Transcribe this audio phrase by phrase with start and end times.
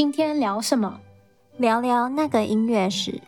[0.00, 0.98] 今天聊什么？
[1.58, 3.20] 聊聊那个音乐史。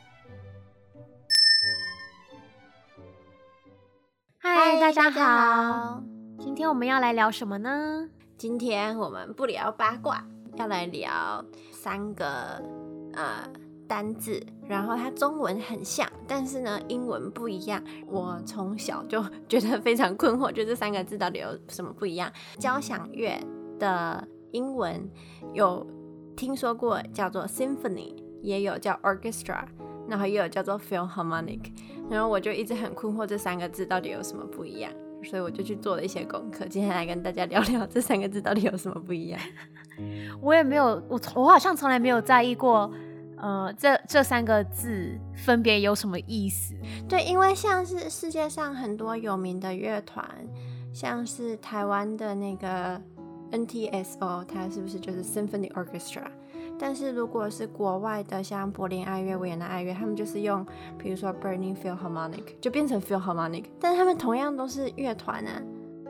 [4.39, 6.03] 嗨，大家好。
[6.39, 8.09] 今天我们要来聊什么呢？
[8.39, 10.25] 今天我们不聊八卦，
[10.57, 12.25] 要来聊三个
[13.13, 13.47] 呃
[13.87, 17.85] 单字，然后它中文很像，但是呢英文不一样。
[18.07, 22.33] 我从小就觉得非常困惑，就这三个字到底有什么不一样？
[22.59, 23.39] 交响乐
[23.79, 25.07] 的英文
[25.53, 25.87] 有
[26.37, 29.65] 听说过叫做 symphony，也有叫 orchestra，
[30.09, 31.61] 然后也有叫做 philharmonic。
[32.11, 34.93] 然后我就一直很困惑这三个字到底有什么不一样，
[35.25, 39.41] 所以我就去做了一些功课，今天来跟大家聊聊这三个字到底有什么不一样。
[40.43, 42.91] 我也没有，我我好像从来没有在意过，
[43.37, 46.75] 呃，这这三个字分别有什么意思。
[47.09, 50.27] 对，因为像是世界上很多有名的乐团，
[50.93, 53.01] 像是台湾的那个
[53.53, 56.25] NTSO，它是不是就是 Symphony Orchestra？
[56.79, 60.67] 但是如果是国外的，像柏林爱乐、维也纳爱乐，他们就是用，
[60.99, 65.63] 比如说 Berlin Philharmonic，就变成 Philharmonic，但是他们同样都是乐团啊。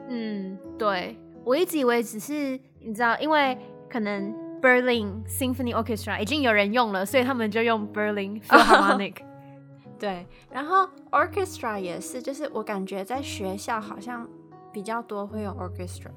[0.08, 3.58] 嗯，对，我一直以为只是你知道，因为
[3.90, 4.32] 可能
[4.62, 9.16] Berlin Symphony Orchestra 已经有人用了，所以他们就用 Berlin Philharmonic。
[9.98, 14.26] 对，然后 Orchestra 也是，就是我感觉在学校好像
[14.72, 16.10] 比较多会用 Orchestra。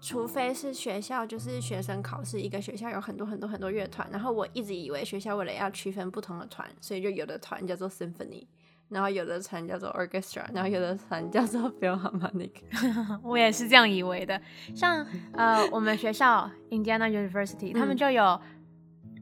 [0.00, 8.46] 除非是学校，就是学生考试，一个学校有很多很多很多乐团，然后我一直以为学校为了要区分不同的团，所以就有的团叫做 symphony，
[8.88, 12.52] 然后有的团叫做 orchestra，然后有的团叫做 philharmonic。
[13.24, 14.40] 我也是这样以为的。
[14.74, 18.38] 像呃，我们学校 Indiana University，他们就有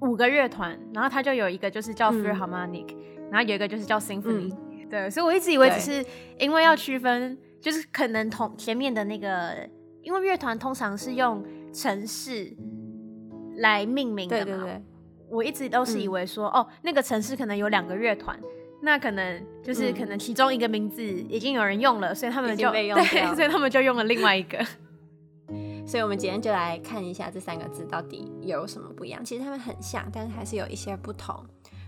[0.01, 4.89] 五个乐团，然后他就有一个就是叫 philharmonic，嗯，然后有一个就是叫 symphony，嗯。
[4.91, 6.05] 对，所以我一直以为只是
[6.39, 9.67] 因为要区分，就是可能同前面的那个。
[10.05, 11.43] 因为乐团通常是用
[11.73, 12.55] 城市
[13.57, 14.83] 来命名的嘛，对对对，
[15.29, 18.39] 我一直都是以为说，嗯、哦，那个城市可能有两个乐团，
[18.83, 24.65] 那可能就是可能其中一个名字已经有人用了，嗯、所以他们就被 用对，所以他们就用了另外一个。
[25.87, 29.23] 所以，我们今天就来看一下这三个字到底有什么不一样。
[29.23, 31.45] 其实它们很像，但是还是有一些不同。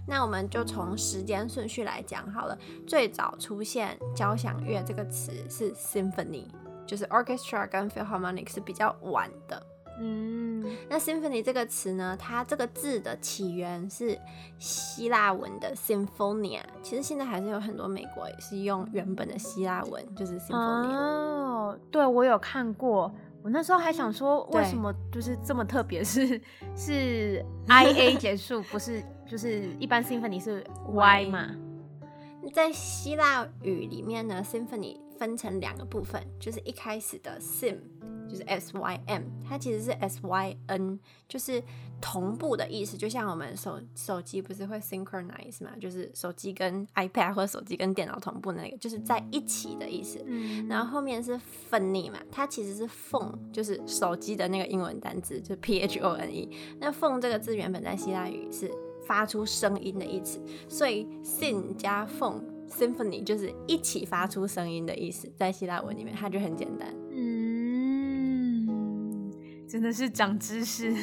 [0.06, 2.56] 那我们就从时间顺序来讲好了。
[2.86, 6.44] 最早出现交响乐这个词是 symphony。
[6.86, 9.62] 就是 orchestra 跟 philharmonic 是比较晚的，
[9.98, 14.18] 嗯，那 symphony 这个词呢，它这个字的起源是
[14.58, 20.94] 希腊文的 symphonia，其实现在还是有很多美国也是用原本的希腊文，就是 symphonia。
[20.94, 26.40] 哦，对，我有看过，我那时候还想说，为什么就是这么特别，是
[26.76, 31.48] 是 i a 结束，不是就是一般 symphony 是 y 嘛？
[32.54, 37.78] 在希腊语里面呢，symphony 分成两个部分，就是一开始的 sim，
[38.28, 41.62] 就是 s y m，它其实是 s y n，就是
[42.00, 42.96] 同步的意思。
[42.96, 50.22] 就像我们手手机不是会 synchronize 嘛，就是手机跟 iPad 或者手机跟电脑同步那个，就是在一起的意思。
[50.26, 51.40] 嗯，然后后面是
[51.70, 56.48] phony 嘛，它其实是 phone，就是手机的那个英文单字，就是 p h o n e。
[56.78, 58.70] 那 phone 这个字原本在希腊语是
[59.06, 62.55] 发出声音的意思，所以 sin 加 phone。
[62.68, 66.94] Symphony 就是一起发出声音的意思，在希腊文里面，它就很简单。
[67.10, 68.68] 嗯，
[69.68, 70.94] 真的是长知识。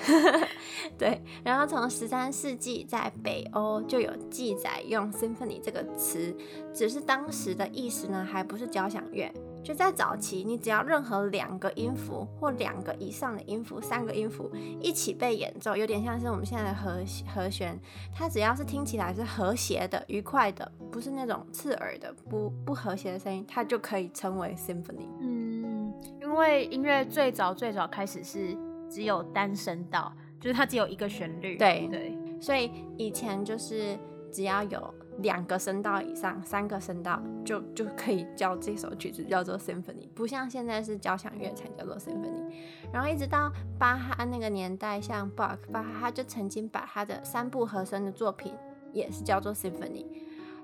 [0.96, 6.34] 对，然后从十三世纪在北欧就有记载用 Symphony 这个词，
[6.72, 9.30] 只是当时的意思呢，还不是交响乐。
[9.62, 14.50] 就在早期，你只要任何两个音符或两个以上的音符、三个音符
[14.80, 17.78] 一起被演奏，有点像是我们现在的和和弦，
[18.14, 25.06] 它只要是听起来是和谐的、愉快的，不是那种刺耳的、不不和谐的声音，它就可以称为 symphony。
[25.20, 28.56] 嗯，因为音乐最早最早开始是
[28.88, 31.56] 只有单声道，就是它只有一个旋律。
[31.56, 33.98] 对对，所以以前就是
[34.32, 34.94] 只要有。
[35.18, 42.52] 两个声道以上，三个声道就就可以叫这首曲子叫做 symphony，不像现在是交响乐才叫做 symphony。
[42.92, 48.54] 然后一直到巴哈那个年代，像 Bach，巴哈他就曾经把他的三部和声的作品
[48.92, 50.06] 也是叫做 symphony。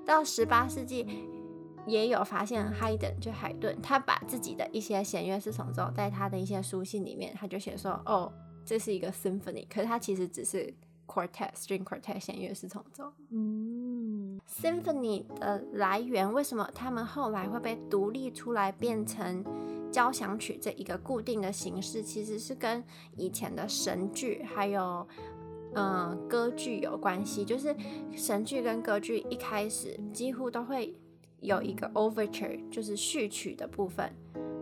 [0.07, 1.07] 到十八世纪
[1.87, 8.33] 也有发现，Haydn 就海顿，他把自己的一些弦乐四重奏在他的一些书信里面，他就写说，哦，
[8.65, 10.73] 这是一个 symphony，可是他其实只是
[11.07, 13.13] quartet string quartet 弦乐四重奏。
[13.31, 13.76] 嗯。
[14.49, 19.45] Symphony 的来源，为什么他们后来会被独立出来变成
[19.93, 22.03] 交响曲这一个固定的形式？
[22.03, 22.83] 其实是跟
[23.17, 25.07] 以前的神剧还有
[25.75, 27.45] 嗯、歌剧有关系。
[27.45, 27.75] 就是
[28.13, 30.97] 神剧跟歌剧一开始几乎都会
[31.41, 34.11] 有一个 overture，就是序曲的部分，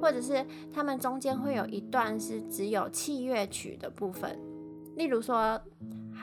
[0.01, 4.37] 或者是他们中间会有一段是只有器乐曲的部分。
[4.97, 5.61] 例如说。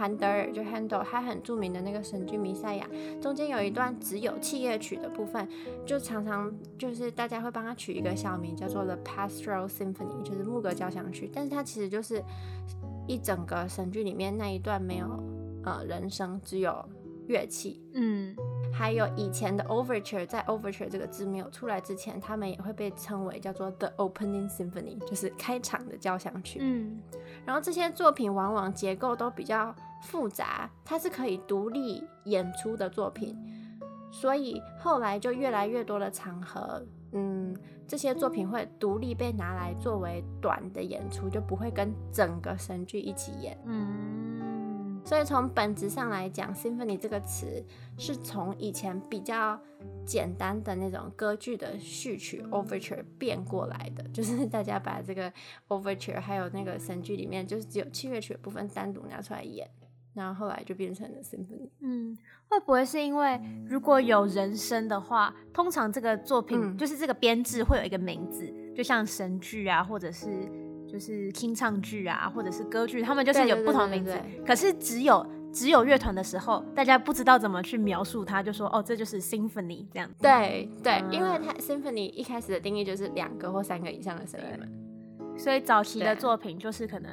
[0.02, 2.90] 韩德尔就 Handel，他很著名的那个神剧《弥赛亚》，
[3.22, 5.48] 中间有一段只有器乐曲的部分，
[5.86, 11.30] 就常常就是大家会帮他取一个小名，叫做 The Pastoral Symphony，就是牧歌交响曲。
[11.32, 12.24] 但是它其实就是
[13.08, 15.06] 一整个神剧里面那一段没有
[15.64, 16.84] 呃人声，只有
[17.28, 17.80] 乐器。
[17.94, 18.36] 嗯。
[18.74, 26.60] 还有以前的 overture，在 overture 这个字没有出来之前，他们也会被称为叫做 the opening symphony，就是开场的交响曲。
[26.62, 26.98] 嗯，
[27.52, 33.38] 然后这些作品往往结构都比较复杂，它是可以独立演出的作品，
[34.10, 36.82] 所以后来就越来越多的场合，
[37.12, 37.54] 嗯，
[37.86, 43.60] 这些作品会独立被拿来作为短的演出，就不会跟整个神剧一起演。
[43.66, 44.41] 嗯。
[45.04, 47.64] 所以从本质上来讲，symphony 这个词
[47.98, 49.60] 是从以前比较
[50.06, 55.32] 简单的那种歌剧的序曲 overture 变过来的，就是大家把这个
[55.68, 59.70] overture 还有那个神剧里面就是只有器乐曲的部分单独拿出来演，
[60.14, 61.70] 然后后来就变成了 symphony。
[61.80, 62.18] 嗯，
[62.48, 70.61] 会不会是因为如果有人声的话，通常这个作品、嗯、就是这个编制会有一个名字，就像神剧啊，或者是。
[70.92, 74.14] 就是清唱剧啊，或者是歌剧，他们就是有不同的名字。
[74.46, 80.10] 可是只有只有乐团的时候，大家不知道怎么去描述它，就说哦，这就是 symphony 这样。
[80.20, 84.66] 对对，嗯、因为它 symphony 一开始的定义就是两个或三个以上的声音嘛。
[85.38, 87.10] 所以早期的作品就是可能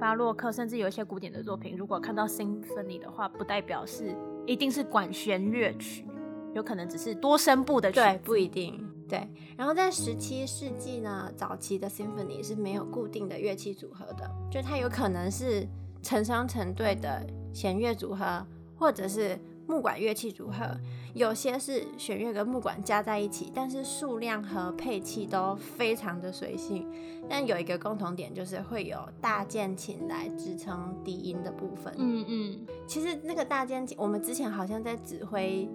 [0.00, 4.16] 巴洛克，甚至有一些古典的作品，如果看到 symphony 的话，不代表是
[4.46, 6.06] 一定是管弦乐曲，
[6.54, 7.96] 有可能只是多声部的曲。
[7.96, 8.87] 对，不一定。
[9.08, 9.26] 对，
[9.56, 15.66] 然后在十七世纪呢，早期的 symphony 是没有固定的乐器组合的，就它有可能是
[16.02, 18.46] 成双成对的弦乐组合，
[18.76, 20.78] 或者是木管乐器组合，
[21.14, 26.86] 有些是弦乐跟木管加在一起，但是数量和配器都非常的随性。
[27.30, 31.94] 但有一个共同点，就是会有大键琴来支撑低音的部分。
[31.96, 35.66] 嗯嗯，其实那个大键琴，我们之前好像在指挥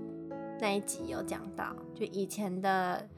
[0.62, 3.09] 那一集有讲到，就以前的。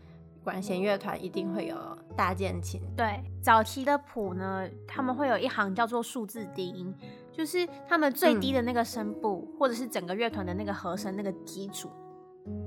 [0.46, 1.76] 管弦乐团一定会有
[2.16, 2.80] 大键琴。
[2.96, 6.94] 对，早期的谱呢，他们会有一行叫做数字低音，
[7.32, 11.90] 就是他们最低的那个声部，嗯、或者是整个乐团的那个和声那个基础。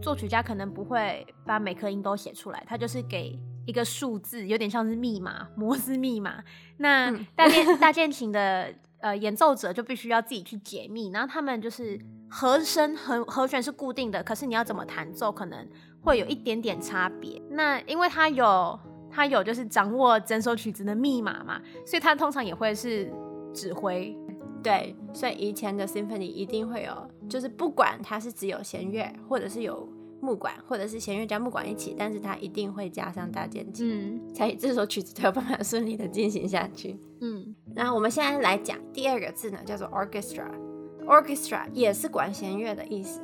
[0.03, 6.43] 作曲家可能不会把每颗音都写出来，他就是给一个数字，有点像是密码，摩斯密码。
[6.79, 11.97] 那大键、 嗯、大键琴的呃演奏者就必须要自己去解密，然后他们就是
[12.29, 15.65] 和声和和弦是固定的，可是你要怎么弹奏，可能。
[16.01, 18.79] 会有一点点差别，那因为他有
[19.11, 23.13] 他有就是掌握整首曲子的密码嘛，所以他通常也会是
[23.53, 24.17] 指挥，
[24.63, 29.89] 对，所以以前的 symphony 一定会有，就是不管它是只有弦乐，或者是有
[30.21, 36.97] 木管，或者是弦乐加木管一起，但是它一定会加上大键琴，嗯，才这首曲子才有办法顺利的进行下去。
[37.21, 43.21] 嗯，那我们现在来讲第二个字呢，叫做 orchestra，orchestra 也是管弦乐的意思，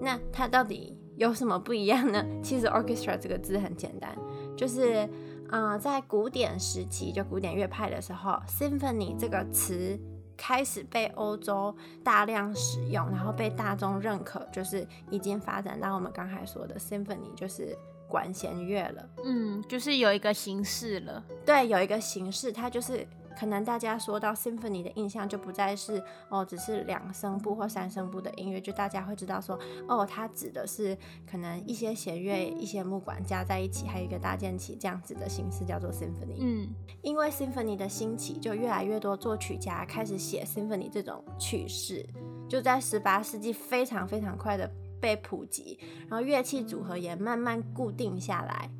[0.00, 2.24] 那它到底有什么不一样呢？
[2.42, 4.16] 其实 orchestra 这个字很简单，
[4.56, 5.08] 就是，
[5.50, 9.98] 呃，在古典时期，就古典乐派的时候，symphony 这个词
[10.36, 11.74] 开始被欧洲
[12.04, 17.76] 大量使用，然后被大众认可，就是已经发展到我们刚才说的 symphony，就是
[18.08, 19.08] 管弦乐了。
[19.24, 21.24] 嗯，就是有一个形式了。
[21.44, 23.06] 对，有一个形式，它就是。
[23.38, 30.96] 可能大家说到 symphony 的印象就不再是哦，只是两声部或三声部的音乐，就大家会知道说哦，它指的是
[31.30, 36.36] 可能一些弦乐、一些木管加在一起，还有一个大键琴这样子的形式叫做 symphony。
[36.38, 36.68] 嗯，
[37.02, 42.08] 因为 symphony 的兴起，就越来越多作曲家开始写 symphony 这种曲式，
[42.48, 45.78] 就在十八世纪非常非常快的被普及，
[46.08, 48.70] 然后乐器组合也慢慢固定下来，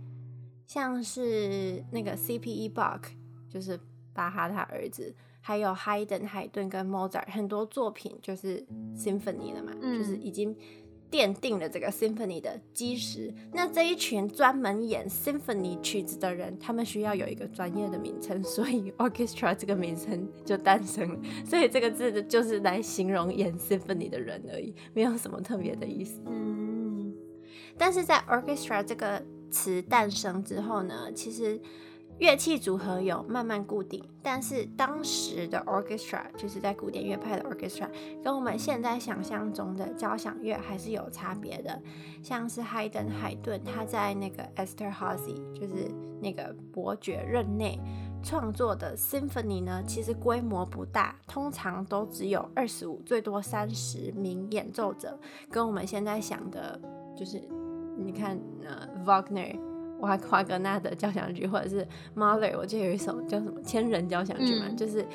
[0.67, 2.71] 像是那个 C.P.E.
[2.71, 3.03] Bach
[3.51, 3.79] 就是。
[4.17, 10.57] 巴哈他儿子，还有海顿、海顿跟莫扎特很多作品就是 symphony 了嘛，嗯、就是已经
[11.11, 13.33] 奠定了这个 symphony 的基石。
[13.53, 21.21] 那这一群专门演 symphony 曲子的人，他们需要有一个专业的名称，所以 orchestra 这个名称就诞生了。
[21.45, 26.21] 所以这个字就是来形容演 symphony 的人而已，没有什么特别的意思。
[26.27, 27.15] 嗯，
[27.79, 31.61] 但是在 orchestra 这个词诞生之后呢，其实。
[32.19, 37.89] 乐器组合有慢慢固定，但是当时的 orchestra 就是在古典乐派的 orchestra，
[38.25, 41.79] 跟我们现在想象中的交响乐还是有差别的。
[42.23, 45.91] 像是海顿海顿，他在那个 Esterházy，就是
[46.23, 47.79] 那个伯爵任内
[48.23, 55.19] 创作的 symphony 呢，其实规模不大，通常都只有二十五，最多三十名演奏者，
[55.51, 56.81] 跟我们现在想的，
[57.15, 57.47] 就是
[57.99, 59.76] 你看，呃，Wagner。
[60.01, 65.07] 华华格纳的交响曲，或者是 Mahler，我记得有一首叫什么《千人交响曲》嘛，嗯、就是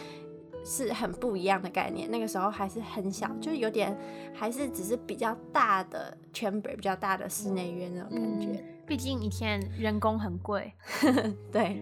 [0.63, 2.09] 是很不一样的概念。
[2.09, 3.97] 那个时候还是很小，就有点
[4.33, 8.47] 还是只是比较大的 chamber，比较大的室内乐那种感觉。
[8.47, 10.73] 嗯毕竟以前人工很贵，
[11.49, 11.81] 对。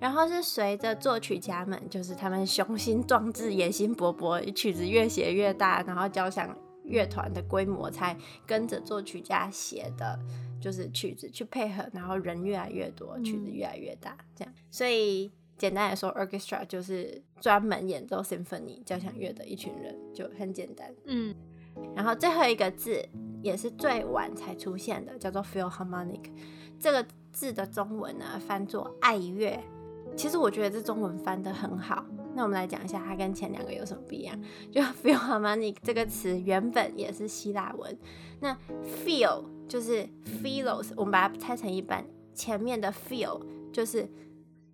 [0.00, 8.16] 然后是随着作曲家们，就是他们雄心壮志、野心勃勃，曲子越写越大，然后交响乐团的规模才
[8.46, 10.18] 跟着作曲家写的，
[10.60, 14.54] 就是曲子去配合，然后人越来越多，曲子越来越大，这样。
[14.70, 20.94] 所以简单来说，orchestra 就是专门演奏 symphony 交响乐的一群人，就很简单。
[21.04, 21.34] 嗯。
[21.94, 23.06] 然后最后一个字
[23.42, 26.30] 也是最晚才出现的，叫做 Philharmonic。
[26.80, 29.62] 这个字的中文呢，翻作爱乐。
[30.16, 32.04] 其实我觉得这中文翻得很好。
[32.36, 34.38] 那我们来讲一下它跟前两个有什么不一样。
[34.70, 37.98] 就 feel harmonic 这个词原本也是希腊文。
[38.38, 38.54] 那
[39.04, 40.06] feel 就是
[40.42, 43.40] Philos，我们把它拆成一半，前面的 feel
[43.72, 44.06] 就是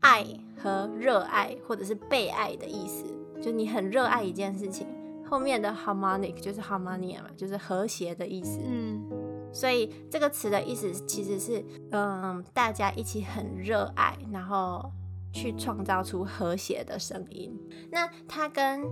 [0.01, 0.27] 爱
[0.61, 3.05] 和热爱或者是被爱的意思，
[3.41, 4.87] 就你很热爱一件事情。
[5.25, 8.59] 后面的 harmonic 就是 harmonia 嘛，就是和谐的意思。
[8.63, 9.03] 嗯，
[9.51, 14.93] 所以这个词的意思其实是，嗯，大家一起很热爱，然后
[15.33, 17.59] 去创造出和谐的声音。
[17.91, 18.83] 那它跟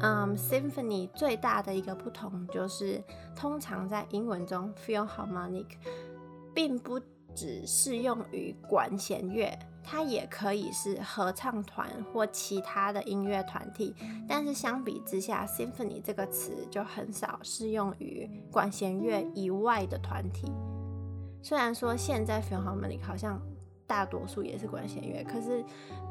[0.00, 3.02] 嗯 symphony 最大的一个不同就是，
[3.34, 5.66] 通常在英文中，feel harmonic，
[6.54, 7.00] 并不
[7.34, 9.58] 只适用于管弦乐。
[9.84, 13.92] 它也可以是合唱团或其他的音乐团体，
[14.28, 20.52] 但是相比之下，symphony 这个词就很少适用于管弦乐以外的团体。
[21.42, 23.42] 虽然说现在 feel harmonic 好像
[23.92, 25.62] 大多数也是管弦乐，可是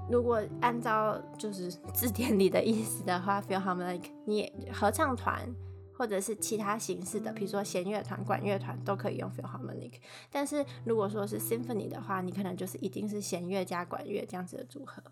[0.10, 5.50] 如果按照就是字典里的意思的话，Philharmonic 你合唱团。
[5.94, 9.94] 或者是其他形式的，比如说弦乐团、管乐团都可以用 Philharmonic。
[10.32, 15.04] 但是如果说是 Symphony 的话，你可能就是一定是弦乐加管乐这样子的组合。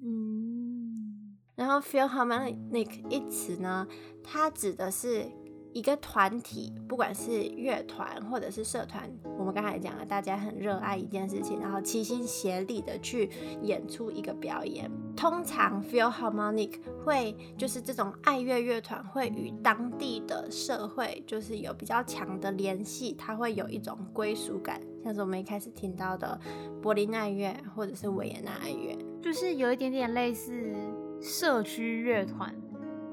[0.00, 3.88] 嗯，然后 Philharmonic 一词呢，
[4.22, 5.26] 它指的是。
[5.72, 9.08] 一个团体，不管是乐团或者是社团，
[9.38, 13.30] 我们刚才讲了，大家很热爱一件事情，然后齐心协力的去
[13.62, 14.90] 演出一个表演。
[15.16, 26.38] 通常 Philharmonic 会就是这种爱乐乐团会与当地的社会就是有比较强的联系，它会有一种归属感，像是我们一开始听到的
[26.82, 30.74] 柏林爱乐或者是维也纳爱乐，就是有一点点类似
[31.20, 32.54] 社区乐团。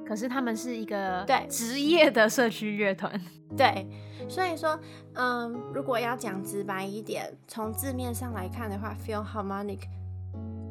[0.08, 3.12] 可是他们是一个对职业的社区乐团，
[3.58, 3.86] 对，
[4.30, 4.80] 所以说，
[5.16, 9.82] 嗯，如果要讲直白一点，从字面上来看的话，Philharmonic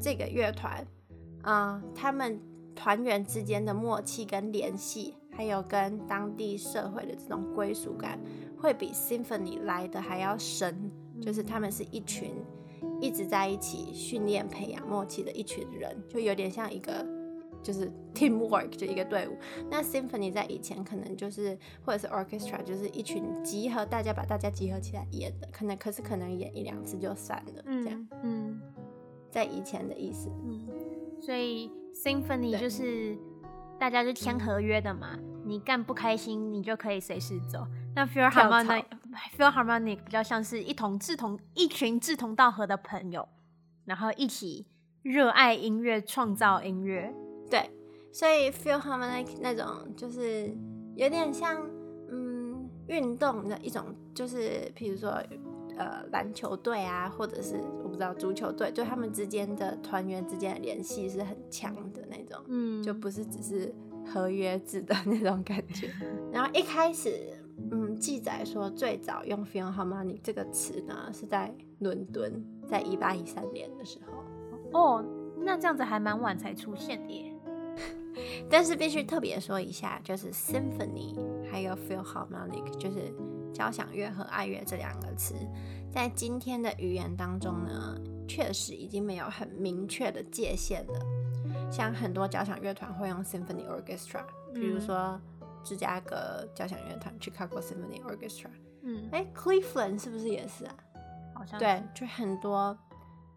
[0.01, 0.87] 这个乐团，
[1.43, 2.41] 嗯，他们
[2.75, 8.19] 团员之间的默契跟联系，还有跟当地社会的这种归属感，
[8.59, 10.91] 会比 Symphony 来的还要深，
[11.21, 12.33] 就是他们是一群
[13.03, 17.16] 一直在一起训练、培养默契的一群人，就有点像一个。
[17.63, 19.37] 就是 teamwork 就一个队伍。
[19.71, 28.09] 那 symphony 在以前可能就是或者是 orchestra，就是一群集合大家把大家集合起来演的，可能可是可能演一两次就散了，这样。
[28.23, 28.61] 嗯，嗯，
[29.31, 30.31] 在以前的意思。
[30.45, 30.67] 嗯，
[31.21, 33.17] 所以 symphony 就是
[33.79, 37.67] 大家就签合约的嘛，你干不开心你就可以随时走。
[37.95, 38.85] 那 Philharmonic
[39.39, 43.27] Philharmonic 比较像是一同志同一群志同道合的朋友，
[43.87, 44.67] 然后一起
[45.03, 47.15] 热爱音乐，创造音乐。
[47.51, 47.71] 对，
[48.13, 50.53] 所以 feel harmonic 那种就是
[50.95, 51.63] 有点像
[52.11, 53.85] 嗯运动的一种，
[54.15, 55.11] 就是比如说
[55.77, 63.75] 呃篮球队啊，或者是我不知道足球队，就他们之间的团员之间的联系是很强的那种，嗯，就不是只是
[64.07, 65.91] 合约制的那种感觉。
[66.33, 67.11] 然后一开始
[67.71, 74.25] 嗯记载说最早用 Philharmonic 这个词呢是在伦敦，在一八一三年的时候。
[74.73, 75.05] 哦，
[75.39, 77.33] 那这样子还蛮晚才出现的耶。
[78.51, 81.15] 但是必须特别说一下，就是 symphony
[81.51, 83.13] 还有 Philharmonic，就是
[83.53, 85.35] 交响乐和爱乐这两个词，
[85.91, 87.97] 在今天的语言当中呢，
[88.29, 91.01] 确实已经没有很明确的界限了。
[91.71, 94.23] 像很多交响乐团会用 symphony orchestra，
[94.55, 95.21] 比如说
[95.65, 98.49] 芝加哥交响乐团 Chicago Symphony Orchestra。
[98.83, 100.75] 嗯，哎，Cleveland 是不是也是啊？
[101.35, 102.79] 好像对，就很多。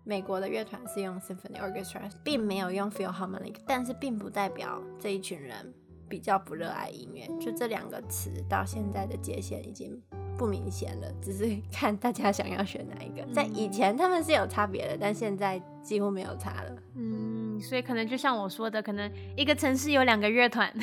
[0.04, 5.74] 美国的乐团是用 Symphony Orchestra，并没有用 Philharmonic，但是并不代表这一群人
[6.08, 7.28] 比较不热爱音乐。
[7.40, 10.02] 就这两个词到现在的界限已经
[10.38, 13.24] 不明显了，只是看大家想要选哪一个。
[13.34, 16.76] 在以前他们是有差别的，但现在几乎没有差了。
[16.96, 20.74] 嗯，所以可能就像我说的，可能一个城市有两个乐团，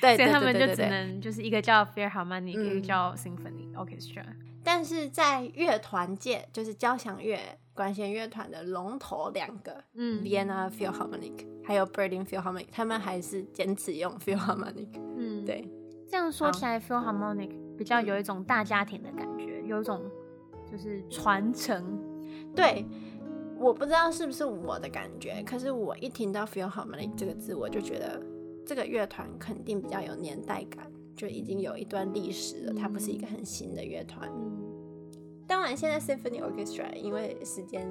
[0.00, 4.24] 对，所以他们就只能就是一个叫 Philharmonic，一个叫 Symphony Orchestra。
[4.64, 7.38] 但是在乐团界，就是交响乐。
[7.74, 14.86] 管弦乐团的龙头两个，嗯，Vienna Philharmonic 还有 Berlin Philharmonic，他们还是坚持用 Philharmonic。
[15.16, 15.68] 嗯，对。
[16.08, 20.08] 这样说起来，Philharmonic 比较有一种大家庭的感觉，有一种
[20.70, 21.98] 就是传承。
[22.54, 22.86] 对，
[23.58, 28.22] 我不知道是不是我的感觉，可是我一听到 Philharmonic 这个字，我就觉得
[28.64, 34.28] 这个乐团肯定比较有年代感，就已经有一段历史了，它不是一个很新的乐团。
[34.32, 34.52] 嗯。
[35.46, 37.86] 当然，现在 Symphony Orchestra 因为时间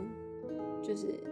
[0.82, 1.24] 就是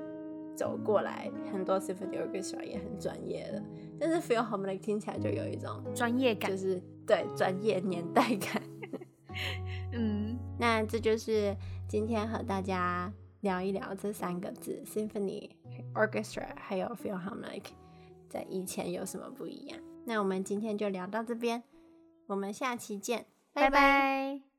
[0.55, 3.61] 走过来，很多 Symphony Orchestra 也很专业了。
[3.99, 8.61] 但是 Feel Harmonic 听起来就有一种专业感，就是对专业年代感。
[9.93, 11.55] 嗯，那这就是
[11.87, 15.49] 今天和大家聊一聊这三个字：Symphony
[15.93, 17.63] Orchestra，还有 Feel Harmonic
[18.29, 19.79] 在以前有什么不一样？
[20.05, 21.61] 那我们今天就聊到这边，
[22.27, 23.69] 我们下期见，拜拜。
[23.69, 24.50] 拜拜。